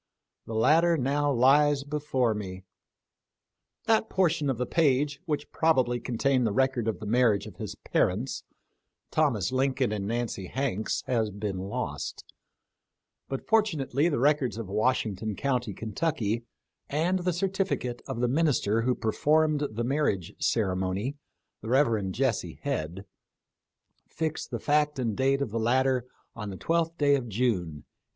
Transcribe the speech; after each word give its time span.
The 0.47 0.55
latter 0.55 0.97
now 0.97 1.31
lies 1.31 1.83
before 1.83 2.33
me. 2.33 2.63
That 3.85 4.09
portion 4.09 4.49
of 4.49 4.57
the 4.57 4.65
page 4.65 5.21
which 5.25 5.51
probably 5.51 5.99
contained 5.99 6.47
the 6.47 6.51
record 6.51 6.87
of 6.87 6.99
the 6.99 7.05
marriage 7.05 7.45
of 7.45 7.57
his 7.57 7.75
parents, 7.75 8.43
Thomas 9.11 9.51
Lincoln 9.51 9.91
and 9.91 10.07
Nancy 10.07 10.47
Hanks, 10.47 11.03
has 11.05 11.29
been 11.29 11.59
lost; 11.59 12.25
but 13.29 13.45
fortunately 13.45 14.09
the 14.09 14.17
records 14.17 14.57
of 14.57 14.69
Washington 14.69 15.35
county, 15.35 15.71
Kentucky, 15.71 16.45
and 16.89 17.19
the 17.19 17.29
certifi 17.29 17.79
cate 17.81 18.01
of 18.07 18.21
the 18.21 18.27
minister 18.27 18.81
who 18.81 18.95
performed 18.95 19.67
the 19.71 19.83
marriage 19.83 20.33
ceremony— 20.39 21.15
the 21.61 21.69
Rev. 21.69 22.11
Jesse 22.11 22.59
Head— 22.63 23.05
fix 24.17 24.47
the 24.47 24.57
fact 24.57 24.97
and 24.97 25.15
date 25.15 25.43
of 25.43 25.51
the 25.51 25.59
latter 25.59 26.07
on 26.35 26.49
the 26.49 26.57
12th 26.57 26.97
day 26.97 27.13
of 27.13 27.29
June, 27.29 27.85
1806. 27.85 27.89